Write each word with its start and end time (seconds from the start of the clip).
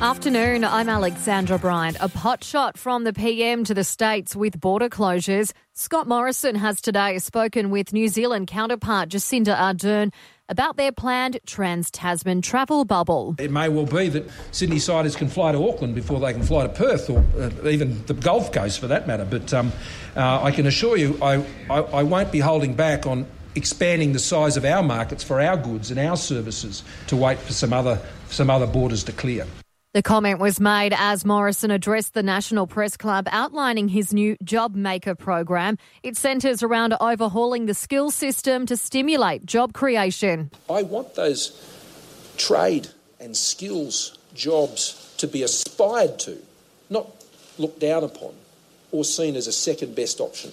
Afternoon, 0.00 0.62
I'm 0.62 0.88
Alexandra 0.88 1.58
Bryant. 1.58 1.96
A 1.98 2.08
pot 2.08 2.44
shot 2.44 2.78
from 2.78 3.02
the 3.02 3.12
PM 3.12 3.64
to 3.64 3.74
the 3.74 3.82
States 3.82 4.36
with 4.36 4.60
border 4.60 4.88
closures. 4.88 5.52
Scott 5.74 6.06
Morrison 6.06 6.54
has 6.54 6.80
today 6.80 7.18
spoken 7.18 7.70
with 7.70 7.92
New 7.92 8.06
Zealand 8.06 8.46
counterpart 8.46 9.08
Jacinda 9.08 9.56
Ardern 9.56 10.12
about 10.48 10.76
their 10.76 10.92
planned 10.92 11.40
trans 11.46 11.90
Tasman 11.90 12.42
travel 12.42 12.84
bubble. 12.84 13.34
It 13.40 13.50
may 13.50 13.68
well 13.68 13.86
be 13.86 14.08
that 14.10 14.30
Sydney 14.52 14.78
siders 14.78 15.16
can 15.16 15.26
fly 15.26 15.50
to 15.50 15.68
Auckland 15.68 15.96
before 15.96 16.20
they 16.20 16.32
can 16.32 16.44
fly 16.44 16.62
to 16.62 16.72
Perth 16.72 17.10
or 17.10 17.24
uh, 17.36 17.68
even 17.68 18.00
the 18.06 18.14
Gold 18.14 18.52
Coast 18.52 18.78
for 18.78 18.86
that 18.86 19.08
matter. 19.08 19.24
But 19.24 19.52
um, 19.52 19.72
uh, 20.14 20.44
I 20.44 20.52
can 20.52 20.68
assure 20.68 20.96
you, 20.96 21.18
I, 21.20 21.44
I, 21.68 21.80
I 21.80 22.02
won't 22.04 22.30
be 22.30 22.38
holding 22.38 22.74
back 22.74 23.04
on 23.04 23.26
expanding 23.56 24.12
the 24.12 24.20
size 24.20 24.56
of 24.56 24.64
our 24.64 24.84
markets 24.84 25.24
for 25.24 25.40
our 25.40 25.56
goods 25.56 25.90
and 25.90 25.98
our 25.98 26.16
services 26.16 26.84
to 27.08 27.16
wait 27.16 27.40
for 27.40 27.52
some 27.52 27.72
other, 27.72 28.00
some 28.28 28.48
other 28.48 28.68
borders 28.68 29.02
to 29.02 29.12
clear. 29.12 29.44
The 29.98 30.02
comment 30.02 30.38
was 30.38 30.60
made 30.60 30.94
as 30.96 31.24
Morrison 31.24 31.72
addressed 31.72 32.14
the 32.14 32.22
National 32.22 32.68
Press 32.68 32.96
Club 32.96 33.26
outlining 33.32 33.88
his 33.88 34.14
new 34.14 34.36
Job 34.44 34.76
Maker 34.76 35.16
program. 35.16 35.76
It 36.04 36.16
centres 36.16 36.62
around 36.62 36.94
overhauling 37.00 37.66
the 37.66 37.74
skills 37.74 38.14
system 38.14 38.64
to 38.66 38.76
stimulate 38.76 39.44
job 39.44 39.72
creation. 39.72 40.52
I 40.70 40.84
want 40.84 41.16
those 41.16 41.50
trade 42.36 42.86
and 43.18 43.36
skills 43.36 44.16
jobs 44.36 45.16
to 45.18 45.26
be 45.26 45.42
aspired 45.42 46.20
to, 46.20 46.38
not 46.88 47.08
looked 47.58 47.80
down 47.80 48.04
upon 48.04 48.34
or 48.92 49.02
seen 49.02 49.34
as 49.34 49.48
a 49.48 49.52
second 49.52 49.96
best 49.96 50.20
option. 50.20 50.52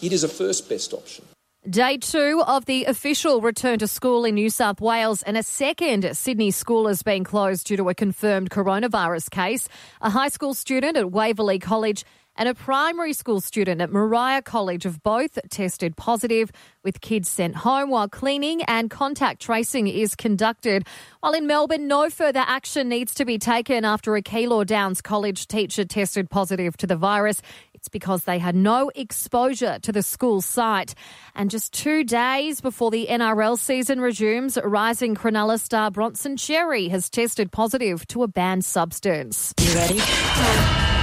It 0.00 0.12
is 0.12 0.22
a 0.22 0.28
first 0.28 0.68
best 0.68 0.94
option. 0.94 1.24
Day 1.68 1.98
two 1.98 2.42
of 2.46 2.64
the 2.64 2.86
official 2.86 3.42
return 3.42 3.78
to 3.80 3.86
school 3.86 4.24
in 4.24 4.36
New 4.36 4.48
South 4.48 4.80
Wales, 4.80 5.22
and 5.22 5.36
a 5.36 5.42
second 5.42 6.16
Sydney 6.16 6.50
school 6.50 6.88
has 6.88 7.02
been 7.02 7.24
closed 7.24 7.66
due 7.66 7.76
to 7.76 7.90
a 7.90 7.94
confirmed 7.94 8.48
coronavirus 8.48 9.28
case. 9.30 9.68
A 10.00 10.08
high 10.08 10.28
school 10.28 10.54
student 10.54 10.96
at 10.96 11.10
Waverley 11.10 11.58
College 11.58 12.06
and 12.38 12.48
a 12.48 12.54
primary 12.54 13.12
school 13.12 13.40
student 13.40 13.80
at 13.80 13.92
Moriah 13.92 14.42
College 14.42 14.84
have 14.84 15.02
both 15.02 15.38
tested 15.50 15.96
positive, 15.96 16.50
with 16.84 17.00
kids 17.00 17.28
sent 17.28 17.56
home 17.56 17.90
while 17.90 18.08
cleaning 18.08 18.62
and 18.62 18.88
contact 18.88 19.42
tracing 19.42 19.88
is 19.88 20.14
conducted. 20.14 20.86
While 21.20 21.32
in 21.34 21.48
Melbourne, 21.48 21.88
no 21.88 22.08
further 22.08 22.44
action 22.46 22.88
needs 22.88 23.12
to 23.14 23.24
be 23.24 23.38
taken 23.38 23.84
after 23.84 24.14
a 24.14 24.22
Keilor 24.22 24.64
Downs 24.64 25.02
College 25.02 25.48
teacher 25.48 25.84
tested 25.84 26.30
positive 26.30 26.76
to 26.76 26.86
the 26.86 26.96
virus. 26.96 27.42
It's 27.74 27.88
because 27.88 28.24
they 28.24 28.38
had 28.38 28.54
no 28.54 28.90
exposure 28.94 29.78
to 29.82 29.92
the 29.92 30.02
school 30.02 30.40
site. 30.40 30.94
And 31.34 31.50
just 31.50 31.72
two 31.72 32.04
days 32.04 32.60
before 32.60 32.90
the 32.92 33.08
NRL 33.08 33.58
season 33.58 34.00
resumes, 34.00 34.58
rising 34.62 35.16
Cronulla 35.16 35.60
star 35.60 35.90
Bronson 35.90 36.36
Xerri 36.36 36.88
has 36.90 37.10
tested 37.10 37.50
positive 37.50 38.06
to 38.08 38.22
a 38.22 38.28
banned 38.28 38.64
substance. 38.64 39.54
You 39.60 39.74
ready? 39.74 40.97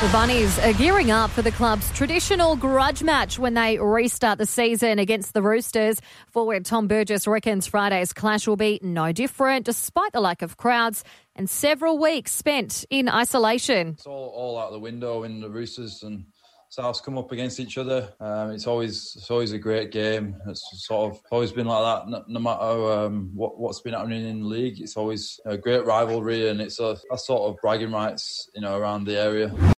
The 0.00 0.08
Bunnies 0.08 0.58
are 0.60 0.72
gearing 0.72 1.10
up 1.10 1.28
for 1.28 1.42
the 1.42 1.52
club's 1.52 1.90
traditional 1.92 2.56
grudge 2.56 3.02
match 3.02 3.38
when 3.38 3.52
they 3.52 3.78
restart 3.78 4.38
the 4.38 4.46
season 4.46 4.98
against 4.98 5.34
the 5.34 5.42
Roosters. 5.42 6.00
Forward 6.30 6.64
Tom 6.64 6.88
Burgess 6.88 7.26
reckons 7.26 7.66
Friday's 7.66 8.14
clash 8.14 8.46
will 8.46 8.56
be 8.56 8.80
no 8.82 9.12
different 9.12 9.66
despite 9.66 10.12
the 10.12 10.22
lack 10.22 10.40
of 10.40 10.56
crowds 10.56 11.04
and 11.36 11.50
several 11.50 11.98
weeks 11.98 12.32
spent 12.32 12.86
in 12.88 13.10
isolation. 13.10 13.88
It's 13.88 14.06
all, 14.06 14.32
all 14.34 14.58
out 14.58 14.72
the 14.72 14.78
window 14.78 15.20
when 15.20 15.42
the 15.42 15.50
Roosters 15.50 16.02
and 16.02 16.24
Souths 16.70 17.02
come 17.02 17.18
up 17.18 17.32
against 17.32 17.58
each 17.58 17.78
other. 17.78 18.12
Um, 18.20 18.52
it's 18.52 18.68
always 18.68 19.14
it's 19.16 19.30
always 19.30 19.50
a 19.52 19.58
great 19.58 19.90
game. 19.90 20.36
It's 20.46 20.86
sort 20.86 21.12
of 21.12 21.20
always 21.32 21.50
been 21.50 21.66
like 21.66 21.82
that. 21.82 22.08
No, 22.08 22.24
no 22.28 22.38
matter 22.38 22.92
um, 22.92 23.32
what 23.34 23.58
what's 23.58 23.80
been 23.80 23.94
happening 23.94 24.24
in 24.24 24.42
the 24.42 24.46
league, 24.46 24.80
it's 24.80 24.96
always 24.96 25.40
a 25.44 25.58
great 25.58 25.84
rivalry, 25.84 26.48
and 26.48 26.60
it's 26.60 26.78
a, 26.78 26.96
a 27.10 27.18
sort 27.18 27.50
of 27.50 27.60
bragging 27.60 27.90
rights, 27.90 28.48
you 28.54 28.60
know, 28.60 28.78
around 28.78 29.04
the 29.04 29.18
area. 29.18 29.52